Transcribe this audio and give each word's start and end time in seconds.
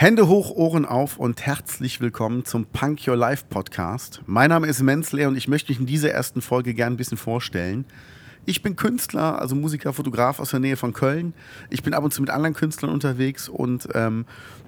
Hände 0.00 0.28
hoch, 0.28 0.52
Ohren 0.52 0.84
auf 0.84 1.18
und 1.18 1.44
herzlich 1.44 2.00
willkommen 2.00 2.44
zum 2.44 2.66
Punk 2.66 3.08
Your 3.08 3.16
Life 3.16 3.46
Podcast. 3.50 4.22
Mein 4.26 4.50
Name 4.50 4.68
ist 4.68 4.80
Mensley 4.80 5.26
und 5.26 5.36
ich 5.36 5.48
möchte 5.48 5.72
mich 5.72 5.80
in 5.80 5.86
dieser 5.86 6.12
ersten 6.12 6.40
Folge 6.40 6.72
gerne 6.72 6.94
ein 6.94 6.96
bisschen 6.96 7.18
vorstellen. 7.18 7.84
Ich 8.46 8.62
bin 8.62 8.76
Künstler, 8.76 9.40
also 9.40 9.56
Musiker, 9.56 9.92
Fotograf 9.92 10.38
aus 10.38 10.52
der 10.52 10.60
Nähe 10.60 10.76
von 10.76 10.92
Köln. 10.92 11.34
Ich 11.68 11.82
bin 11.82 11.94
ab 11.94 12.04
und 12.04 12.14
zu 12.14 12.20
mit 12.20 12.30
anderen 12.30 12.54
Künstlern 12.54 12.92
unterwegs 12.92 13.48
und 13.48 13.88
ähm, 13.94 14.24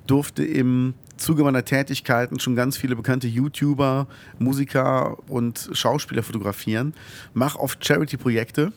durfte 0.08 0.44
im 0.44 0.94
Zuge 1.16 1.44
meiner 1.44 1.64
Tätigkeiten 1.64 2.40
schon 2.40 2.56
ganz 2.56 2.76
viele 2.76 2.96
bekannte 2.96 3.28
YouTuber, 3.28 4.08
Musiker 4.40 5.16
und 5.28 5.70
Schauspieler 5.74 6.24
fotografieren. 6.24 6.92
Mache 7.34 7.60
oft 7.60 7.86
Charity-Projekte 7.86 8.72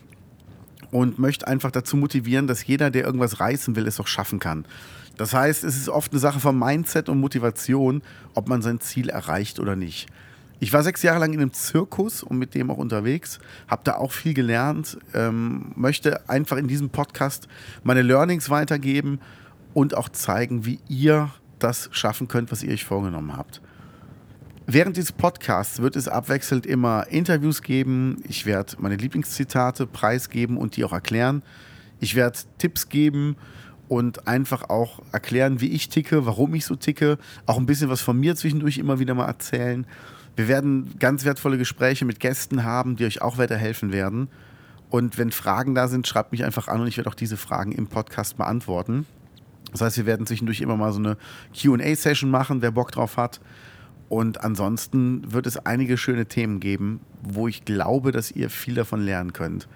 und 0.93 1.17
möchte 1.17 1.47
einfach 1.47 1.71
dazu 1.71 1.97
motivieren, 1.97 2.45
dass 2.45 2.65
jeder, 2.65 2.91
der 2.91 3.03
irgendwas 3.03 3.39
reißen 3.39 3.75
will, 3.75 3.88
es 3.88 3.99
auch 3.99 4.05
schaffen 4.05 4.39
kann. 4.39 4.65
Das 5.17 5.34
heißt, 5.34 5.63
es 5.63 5.75
ist 5.75 5.89
oft 5.89 6.11
eine 6.11 6.20
Sache 6.20 6.39
von 6.39 6.57
Mindset 6.57 7.09
und 7.09 7.20
Motivation, 7.20 8.03
ob 8.35 8.47
man 8.47 8.61
sein 8.61 8.79
Ziel 8.79 9.09
erreicht 9.09 9.59
oder 9.59 9.76
nicht. 9.76 10.07
Ich 10.59 10.71
war 10.71 10.84
sechs 10.84 11.01
Jahre 11.01 11.20
lang 11.20 11.34
in 11.34 11.41
einem 11.41 11.51
Zirkus 11.51 12.21
und 12.21 12.37
mit 12.37 12.53
dem 12.53 12.70
auch 12.70 12.77
unterwegs, 12.77 13.40
habe 13.68 13.81
da 13.84 13.95
auch 13.95 14.12
viel 14.12 14.35
gelernt, 14.35 14.99
ähm, 15.15 15.71
möchte 15.76 16.29
einfach 16.29 16.57
in 16.57 16.68
diesem 16.68 16.90
Podcast 16.91 17.48
meine 17.84 18.03
Learnings 18.03 18.51
weitergeben 18.51 19.20
und 19.73 19.98
auch 19.98 20.09
zeigen, 20.09 20.63
wie 20.63 20.79
ihr 20.87 21.31
das 21.57 21.90
schaffen 21.91 22.27
könnt, 22.27 22.51
was 22.51 22.62
ihr 22.62 22.71
euch 22.71 22.85
vorgenommen 22.85 23.35
habt. 23.35 23.62
Während 24.65 24.95
dieses 24.95 25.11
Podcasts 25.11 25.81
wird 25.81 25.97
es 25.97 26.07
abwechselnd 26.07 26.65
immer 26.65 27.07
Interviews 27.09 27.61
geben. 27.61 28.23
Ich 28.29 28.45
werde 28.45 28.77
meine 28.79 28.95
Lieblingszitate 28.95 29.85
preisgeben 29.85 30.55
und 30.55 30.77
die 30.77 30.85
auch 30.85 30.93
erklären. 30.93 31.43
Ich 31.99 32.15
werde 32.15 32.39
Tipps 32.59 32.87
geben 32.87 33.35
und 33.89 34.25
einfach 34.25 34.69
auch 34.69 35.01
erklären, 35.11 35.59
wie 35.59 35.67
ich 35.67 35.89
ticke, 35.89 36.25
warum 36.25 36.55
ich 36.55 36.65
so 36.65 36.77
ticke, 36.77 37.17
auch 37.45 37.57
ein 37.57 37.65
bisschen 37.65 37.89
was 37.89 37.99
von 37.99 38.17
mir 38.17 38.37
zwischendurch 38.37 38.77
immer 38.77 38.99
wieder 38.99 39.13
mal 39.13 39.27
erzählen. 39.27 39.85
Wir 40.37 40.47
werden 40.47 40.95
ganz 40.97 41.25
wertvolle 41.25 41.57
Gespräche 41.57 42.05
mit 42.05 42.21
Gästen 42.21 42.63
haben, 42.63 42.95
die 42.95 43.05
euch 43.05 43.21
auch 43.21 43.37
weiterhelfen 43.37 43.91
werden. 43.91 44.29
Und 44.89 45.17
wenn 45.17 45.31
Fragen 45.31 45.75
da 45.75 45.89
sind, 45.89 46.07
schreibt 46.07 46.31
mich 46.31 46.45
einfach 46.45 46.69
an 46.69 46.79
und 46.79 46.87
ich 46.87 46.95
werde 46.95 47.09
auch 47.09 47.15
diese 47.15 47.35
Fragen 47.35 47.73
im 47.73 47.87
Podcast 47.87 48.37
beantworten. 48.37 49.05
Das 49.73 49.81
heißt, 49.81 49.97
wir 49.97 50.05
werden 50.05 50.25
zwischendurch 50.25 50.61
immer 50.61 50.77
mal 50.77 50.93
so 50.93 50.99
eine 50.99 51.17
QA-Session 51.53 52.31
machen, 52.31 52.61
wer 52.61 52.71
Bock 52.71 52.91
drauf 52.91 53.17
hat. 53.17 53.41
Und 54.09 54.43
ansonsten 54.43 55.32
wird 55.32 55.48
es 55.48 55.57
einige 55.57 55.98
schöne 55.98 56.27
Themen 56.27 56.59
geben, 56.59 56.99
wo 57.21 57.48
ich 57.48 57.65
glaube, 57.65 58.12
dass 58.12 58.32
ihr 58.32 58.49
viel 58.49 58.76
davon 58.76 59.04
lernen 59.04 59.34
könnt. 59.34 59.68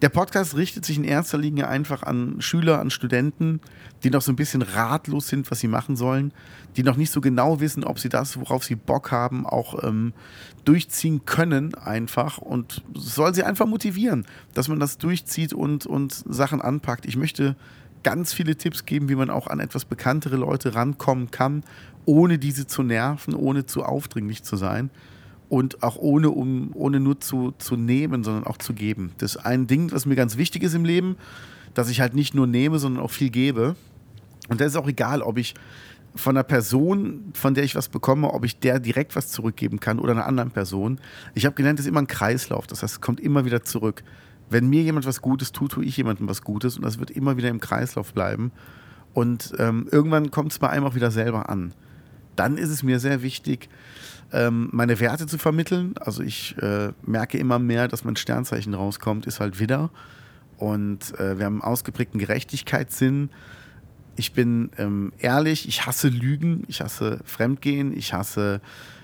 Der 0.00 0.08
Podcast 0.08 0.56
richtet 0.56 0.84
sich 0.84 0.96
in 0.96 1.04
erster 1.04 1.36
Linie 1.36 1.68
einfach 1.68 2.02
an 2.02 2.40
Schüler, 2.40 2.80
an 2.80 2.90
Studenten, 2.90 3.60
die 4.02 4.10
noch 4.10 4.22
so 4.22 4.32
ein 4.32 4.36
bisschen 4.36 4.62
ratlos 4.62 5.28
sind, 5.28 5.50
was 5.50 5.60
sie 5.60 5.68
machen 5.68 5.96
sollen, 5.96 6.32
die 6.76 6.82
noch 6.82 6.96
nicht 6.96 7.12
so 7.12 7.20
genau 7.20 7.60
wissen, 7.60 7.84
ob 7.84 7.98
sie 7.98 8.08
das, 8.08 8.38
worauf 8.40 8.64
sie 8.64 8.74
Bock 8.74 9.10
haben, 9.10 9.46
auch 9.46 9.84
ähm, 9.84 10.12
durchziehen 10.64 11.24
können 11.24 11.74
einfach 11.74 12.38
und 12.38 12.82
soll 12.94 13.34
sie 13.34 13.42
einfach 13.42 13.66
motivieren, 13.66 14.26
dass 14.54 14.68
man 14.68 14.80
das 14.80 14.98
durchzieht 14.98 15.52
und, 15.52 15.86
und 15.86 16.12
Sachen 16.12 16.62
anpackt. 16.62 17.04
Ich 17.06 17.16
möchte 17.16 17.54
ganz 18.02 18.32
viele 18.32 18.56
Tipps 18.56 18.84
geben, 18.86 19.08
wie 19.08 19.14
man 19.14 19.30
auch 19.30 19.46
an 19.46 19.60
etwas 19.60 19.84
bekanntere 19.84 20.36
Leute 20.36 20.74
rankommen 20.74 21.30
kann, 21.30 21.62
ohne 22.04 22.38
diese 22.38 22.66
zu 22.66 22.82
nerven, 22.82 23.34
ohne 23.34 23.66
zu 23.66 23.84
aufdringlich 23.84 24.42
zu 24.42 24.56
sein 24.56 24.90
und 25.48 25.82
auch 25.82 25.96
ohne, 25.96 26.30
um, 26.30 26.70
ohne 26.74 26.98
nur 26.98 27.20
zu, 27.20 27.52
zu 27.58 27.76
nehmen, 27.76 28.24
sondern 28.24 28.44
auch 28.44 28.56
zu 28.56 28.72
geben. 28.72 29.12
Das 29.18 29.36
ist 29.36 29.44
ein 29.44 29.66
Ding, 29.66 29.92
was 29.92 30.06
mir 30.06 30.16
ganz 30.16 30.36
wichtig 30.36 30.62
ist 30.62 30.74
im 30.74 30.84
Leben, 30.84 31.16
dass 31.74 31.90
ich 31.90 32.00
halt 32.00 32.14
nicht 32.14 32.34
nur 32.34 32.46
nehme, 32.46 32.78
sondern 32.78 33.02
auch 33.02 33.10
viel 33.10 33.30
gebe. 33.30 33.76
Und 34.48 34.60
da 34.60 34.64
ist 34.64 34.76
auch 34.76 34.88
egal, 34.88 35.22
ob 35.22 35.38
ich 35.38 35.54
von 36.14 36.36
einer 36.36 36.44
Person, 36.44 37.32
von 37.34 37.54
der 37.54 37.64
ich 37.64 37.74
was 37.74 37.88
bekomme, 37.88 38.32
ob 38.32 38.44
ich 38.44 38.58
der 38.58 38.80
direkt 38.80 39.16
was 39.16 39.30
zurückgeben 39.30 39.80
kann 39.80 39.98
oder 39.98 40.12
einer 40.12 40.26
anderen 40.26 40.50
Person. 40.50 40.98
Ich 41.34 41.46
habe 41.46 41.54
gelernt, 41.54 41.78
es 41.78 41.86
ist 41.86 41.90
immer 41.90 42.00
ein 42.00 42.06
Kreislauf. 42.06 42.66
Das 42.66 42.82
heißt, 42.82 42.94
es 42.94 43.00
kommt 43.00 43.20
immer 43.20 43.44
wieder 43.44 43.62
zurück. 43.62 44.02
Wenn 44.50 44.68
mir 44.68 44.82
jemand 44.82 45.06
was 45.06 45.22
Gutes 45.22 45.52
tut, 45.52 45.72
tue 45.72 45.84
ich 45.84 45.96
jemandem 45.96 46.28
was 46.28 46.42
Gutes 46.42 46.76
und 46.76 46.82
das 46.82 46.98
wird 46.98 47.10
immer 47.10 47.36
wieder 47.36 47.48
im 47.48 47.60
Kreislauf 47.60 48.12
bleiben. 48.12 48.52
Und 49.14 49.52
ähm, 49.58 49.88
irgendwann 49.90 50.30
kommt 50.30 50.52
es 50.52 50.58
bei 50.58 50.68
einem 50.68 50.84
auch 50.84 50.94
wieder 50.94 51.10
selber 51.10 51.48
an. 51.48 51.72
Dann 52.36 52.56
ist 52.58 52.70
es 52.70 52.82
mir 52.82 52.98
sehr 52.98 53.22
wichtig, 53.22 53.68
ähm, 54.32 54.68
meine 54.72 54.98
Werte 55.00 55.26
zu 55.26 55.38
vermitteln. 55.38 55.94
Also 56.00 56.22
ich 56.22 56.56
äh, 56.58 56.92
merke 57.02 57.38
immer 57.38 57.58
mehr, 57.58 57.88
dass 57.88 58.04
mein 58.04 58.16
Sternzeichen 58.16 58.74
rauskommt, 58.74 59.26
ist 59.26 59.40
halt 59.40 59.60
Widder. 59.60 59.90
Und 60.58 61.18
äh, 61.18 61.38
wir 61.38 61.46
haben 61.46 61.60
einen 61.60 61.62
ausgeprägten 61.62 62.18
Gerechtigkeitssinn. 62.18 63.30
Ich 64.16 64.32
bin 64.32 64.70
ähm, 64.78 65.12
ehrlich, 65.18 65.66
ich 65.68 65.86
hasse 65.86 66.08
Lügen, 66.08 66.64
ich 66.68 66.80
hasse 66.80 67.20
Fremdgehen, 67.24 67.96
ich 67.96 68.12
hasse 68.12 68.60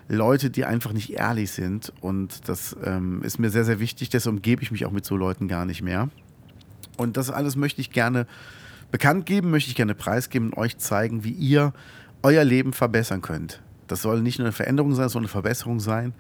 Leute, 0.08 0.50
die 0.50 0.64
einfach 0.64 0.92
nicht 0.92 1.12
ehrlich 1.12 1.50
sind. 1.50 1.92
Und 2.00 2.48
das 2.48 2.76
ähm, 2.84 3.22
ist 3.22 3.38
mir 3.38 3.50
sehr, 3.50 3.64
sehr 3.64 3.80
wichtig. 3.80 4.08
Deshalb 4.08 4.36
umgebe 4.36 4.62
ich 4.62 4.70
mich 4.70 4.86
auch 4.86 4.92
mit 4.92 5.04
so 5.04 5.16
Leuten 5.16 5.48
gar 5.48 5.64
nicht 5.64 5.82
mehr. 5.82 6.08
Und 6.96 7.16
das 7.16 7.30
alles 7.30 7.56
möchte 7.56 7.80
ich 7.80 7.90
gerne 7.90 8.26
bekannt 8.90 9.26
geben, 9.26 9.50
möchte 9.50 9.70
ich 9.70 9.76
gerne 9.76 9.94
preisgeben 9.94 10.50
und 10.50 10.58
euch 10.58 10.78
zeigen, 10.78 11.24
wie 11.24 11.32
ihr 11.32 11.72
euer 12.22 12.44
Leben 12.44 12.72
verbessern 12.72 13.22
könnt. 13.22 13.62
Das 13.86 14.02
soll 14.02 14.20
nicht 14.22 14.38
nur 14.38 14.46
eine 14.46 14.52
Veränderung 14.52 14.94
sein, 14.94 15.08
sondern 15.08 15.26
eine 15.26 15.32
Verbesserung 15.32 15.80
sein. 15.80 16.14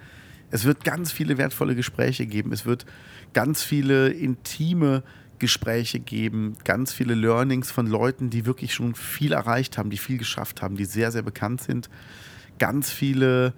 Es 0.50 0.64
wird 0.64 0.84
ganz 0.84 1.12
viele 1.12 1.36
wertvolle 1.36 1.74
Gespräche 1.74 2.26
geben. 2.26 2.52
Es 2.52 2.64
wird 2.64 2.86
ganz 3.34 3.62
viele 3.62 4.08
intime 4.08 5.02
Gespräche 5.38 6.00
geben, 6.00 6.56
ganz 6.64 6.92
viele 6.92 7.14
Learnings 7.14 7.70
von 7.70 7.86
Leuten, 7.86 8.30
die 8.30 8.46
wirklich 8.46 8.74
schon 8.74 8.94
viel 8.94 9.32
erreicht 9.32 9.78
haben, 9.78 9.90
die 9.90 9.98
viel 9.98 10.18
geschafft 10.18 10.62
haben, 10.62 10.76
die 10.76 10.84
sehr, 10.84 11.12
sehr 11.12 11.22
bekannt 11.22 11.62
sind. 11.62 11.88
Ganz 12.58 12.90
viele 12.90 13.52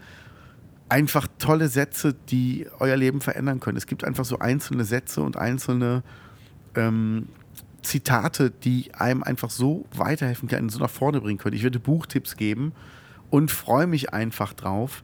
einfach 0.89 1.27
tolle 1.39 1.69
Sätze, 1.69 2.15
die 2.28 2.67
euer 2.78 2.97
Leben 2.97 3.21
verändern 3.21 3.61
können. 3.61 3.78
Es 3.78 3.87
gibt 3.87 4.05
einfach 4.05 4.25
so 4.25 4.41
einzelne 4.41 4.84
Sätze 4.84 5.22
und 5.22 5.37
einzelne 5.37 6.03
ähm, 6.75 7.28
Zitate, 7.83 8.51
die 8.51 8.95
einem 8.95 9.23
einfach 9.23 9.51
so 9.51 9.87
weiterhelfen 9.95 10.49
können, 10.49 10.69
so 10.69 10.79
nach 10.79 10.91
vorne 10.91 11.21
bringen 11.21 11.39
können. 11.39 11.57
Ich 11.57 11.63
werde 11.63 11.81
Buchtipps 11.81 12.37
geben 12.37 12.73
und 13.31 13.51
freue 13.51 13.87
mich 13.87 14.13
einfach 14.13 14.53
drauf, 14.53 15.03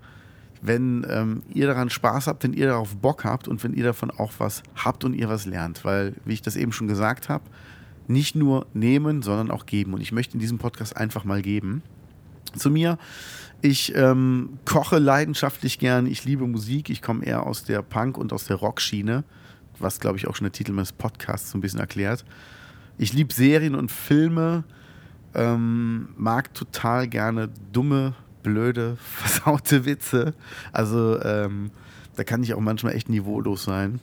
wenn 0.63 1.07
ähm, 1.09 1.43
ihr 1.53 1.67
daran 1.67 1.91
Spaß 1.91 2.27
habt, 2.27 2.43
wenn 2.45 2.53
ihr 2.53 2.67
darauf 2.67 2.97
Bock 2.97 3.25
habt 3.25 3.49
und 3.49 3.63
wenn 3.63 3.75
ihr 3.75 3.85
davon 3.85 4.11
auch 4.11 4.33
was 4.39 4.63
habt 4.75 5.05
und 5.05 5.15
ihr 5.15 5.29
was 5.29 5.47
lernt. 5.47 5.85
Weil, 5.85 6.15
wie 6.25 6.35
ich 6.35 6.43
das 6.43 6.57
eben 6.57 6.73
schon 6.73 6.89
gesagt 6.89 7.29
habe, 7.29 7.45
nicht 8.09 8.37
nur 8.37 8.67
nehmen, 8.75 9.23
sondern 9.23 9.51
auch 9.51 9.67
geben. 9.67 9.95
Und 9.95 10.01
ich 10.01 10.13
möchte 10.13 10.35
in 10.35 10.41
diesem 10.41 10.59
Podcast 10.59 10.97
einfach 10.97 11.25
mal 11.25 11.43
geben. 11.43 11.83
Zu 12.55 12.71
mir, 12.71 12.99
ich 13.63 13.95
ähm, 13.95 14.59
koche 14.65 14.99
leidenschaftlich 14.99 15.79
gern, 15.79 16.07
ich 16.07 16.25
liebe 16.25 16.47
Musik, 16.47 16.89
ich 16.89 17.03
komme 17.03 17.25
eher 17.25 17.45
aus 17.45 17.65
der 17.65 17.83
Punk- 17.83 18.19
und 18.19 18.33
aus 18.33 18.45
der 18.47 18.57
Rockschiene, 18.57 19.25
was, 19.79 20.01
glaube 20.01 20.19
ich, 20.19 20.27
auch 20.27 20.37
schon 20.37 20.45
der 20.45 20.53
Titel 20.53 20.73
meines 20.73 20.93
Podcasts 20.93 21.51
so 21.51 21.59
ein 21.59 21.61
bisschen 21.61 21.81
erklärt. 21.81 22.25
Ich 22.99 23.13
liebe 23.13 23.33
Serien 23.33 23.75
und 23.75 23.91
Filme, 23.91 24.65
ähm, 25.35 26.09
mag 26.17 26.55
total 26.55 27.09
gerne 27.09 27.51
dumme, 27.73 28.15
blöde, 28.43 28.97
versaute 29.01 29.85
Witze. 29.85 30.35
Also 30.73 31.21
ähm, 31.23 31.71
da 32.17 32.25
kann 32.25 32.43
ich 32.43 32.55
auch 32.55 32.61
manchmal 32.61 32.95
echt 32.95 33.09
niveaulos 33.09 33.65
sein. 33.65 34.01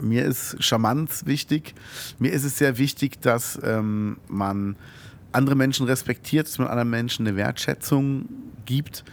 Mir 0.00 0.24
ist 0.24 0.56
Charmanz 0.58 1.26
wichtig. 1.26 1.74
Mir 2.18 2.32
ist 2.32 2.42
es 2.42 2.58
sehr 2.58 2.78
wichtig, 2.78 3.20
dass 3.20 3.60
ähm, 3.62 4.16
man 4.26 4.74
andere 5.30 5.54
Menschen 5.54 5.86
respektiert, 5.86 6.48
dass 6.48 6.58
man 6.58 6.66
anderen 6.66 6.90
Menschen 6.90 7.26
eine 7.26 7.36
Wertschätzung 7.36 8.28
gibt. 8.64 9.04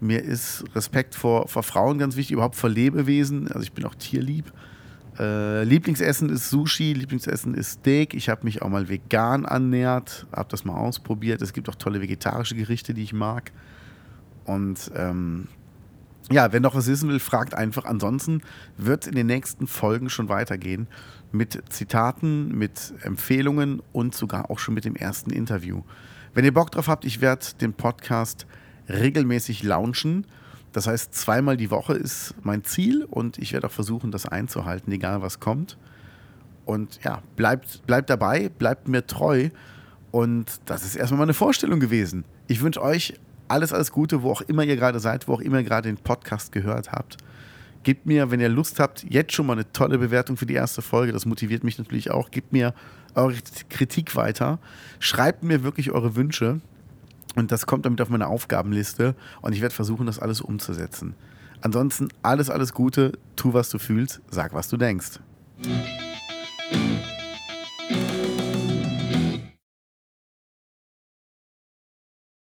Mir 0.00 0.22
ist 0.22 0.64
Respekt 0.74 1.16
vor, 1.16 1.48
vor 1.48 1.64
Frauen 1.64 1.98
ganz 1.98 2.14
wichtig, 2.14 2.34
überhaupt 2.34 2.56
vor 2.56 2.70
Lebewesen. 2.70 3.48
Also 3.48 3.62
ich 3.62 3.72
bin 3.72 3.84
auch 3.84 3.94
tierlieb. 3.96 4.52
Äh, 5.18 5.64
Lieblingsessen 5.64 6.28
ist 6.28 6.50
Sushi, 6.50 6.92
Lieblingsessen 6.92 7.54
ist 7.54 7.80
Steak. 7.80 8.14
Ich 8.14 8.28
habe 8.28 8.44
mich 8.44 8.62
auch 8.62 8.68
mal 8.68 8.88
vegan 8.88 9.44
ernährt, 9.44 10.26
habe 10.32 10.48
das 10.50 10.64
mal 10.64 10.76
ausprobiert. 10.76 11.40
Es 11.42 11.52
gibt 11.52 11.68
auch 11.68 11.76
tolle 11.76 12.00
vegetarische 12.00 12.56
Gerichte, 12.56 12.94
die 12.94 13.02
ich 13.02 13.12
mag. 13.12 13.52
Und 14.44 14.90
ähm, 14.96 15.48
ja, 16.30 16.52
wer 16.52 16.60
noch 16.60 16.74
was 16.74 16.86
wissen 16.86 17.08
will, 17.08 17.20
fragt 17.20 17.54
einfach. 17.54 17.84
Ansonsten 17.84 18.40
wird 18.76 19.02
es 19.02 19.08
in 19.08 19.14
den 19.14 19.26
nächsten 19.26 19.66
Folgen 19.66 20.10
schon 20.10 20.28
weitergehen 20.28 20.88
mit 21.32 21.62
Zitaten, 21.68 22.56
mit 22.56 22.94
Empfehlungen 23.02 23.82
und 23.92 24.14
sogar 24.14 24.50
auch 24.50 24.58
schon 24.58 24.74
mit 24.74 24.84
dem 24.84 24.96
ersten 24.96 25.30
Interview. 25.30 25.82
Wenn 26.32 26.44
ihr 26.44 26.54
Bock 26.54 26.70
drauf 26.70 26.88
habt, 26.88 27.04
ich 27.04 27.20
werde 27.20 27.46
den 27.60 27.74
Podcast 27.74 28.46
regelmäßig 28.88 29.62
launchen 29.62 30.26
Das 30.74 30.88
heißt, 30.88 31.14
zweimal 31.14 31.56
die 31.56 31.70
Woche 31.70 31.94
ist 31.94 32.34
mein 32.42 32.64
Ziel 32.64 33.04
und 33.04 33.38
ich 33.38 33.52
werde 33.52 33.68
auch 33.68 33.72
versuchen, 33.72 34.10
das 34.10 34.26
einzuhalten, 34.26 34.90
egal 34.90 35.22
was 35.22 35.38
kommt. 35.38 35.78
Und 36.64 36.98
ja, 37.04 37.22
bleibt, 37.36 37.86
bleibt 37.86 38.10
dabei, 38.10 38.48
bleibt 38.48 38.88
mir 38.88 39.06
treu. 39.06 39.50
Und 40.10 40.60
das 40.66 40.84
ist 40.84 40.96
erstmal 40.96 41.20
meine 41.20 41.34
Vorstellung 41.34 41.78
gewesen. 41.78 42.24
Ich 42.48 42.60
wünsche 42.60 42.82
euch 42.82 43.14
alles, 43.46 43.72
alles 43.72 43.92
Gute, 43.92 44.22
wo 44.22 44.32
auch 44.32 44.40
immer 44.40 44.64
ihr 44.64 44.74
gerade 44.74 44.98
seid, 44.98 45.28
wo 45.28 45.34
auch 45.34 45.40
immer 45.40 45.58
ihr 45.58 45.64
gerade 45.64 45.88
den 45.88 45.96
Podcast 45.96 46.50
gehört 46.50 46.90
habt. 46.90 47.18
Gebt 47.84 48.06
mir, 48.06 48.32
wenn 48.32 48.40
ihr 48.40 48.48
Lust 48.48 48.80
habt, 48.80 49.04
jetzt 49.08 49.32
schon 49.32 49.46
mal 49.46 49.52
eine 49.52 49.70
tolle 49.70 49.98
Bewertung 49.98 50.36
für 50.36 50.46
die 50.46 50.54
erste 50.54 50.82
Folge. 50.82 51.12
Das 51.12 51.24
motiviert 51.24 51.62
mich 51.62 51.78
natürlich 51.78 52.10
auch. 52.10 52.32
Gebt 52.32 52.52
mir 52.52 52.74
eure 53.14 53.36
Kritik 53.68 54.16
weiter. 54.16 54.58
Schreibt 54.98 55.44
mir 55.44 55.62
wirklich 55.62 55.92
eure 55.92 56.16
Wünsche. 56.16 56.60
Und 57.34 57.50
das 57.52 57.66
kommt 57.66 57.86
damit 57.86 58.00
auf 58.00 58.08
meine 58.08 58.28
Aufgabenliste 58.28 59.14
und 59.40 59.52
ich 59.52 59.60
werde 59.60 59.74
versuchen, 59.74 60.06
das 60.06 60.18
alles 60.18 60.40
umzusetzen. 60.40 61.14
Ansonsten 61.60 62.08
alles, 62.22 62.50
alles 62.50 62.74
Gute, 62.74 63.12
tu, 63.36 63.54
was 63.54 63.70
du 63.70 63.78
fühlst, 63.78 64.20
sag, 64.30 64.54
was 64.54 64.68
du 64.68 64.76
denkst. 64.76 65.20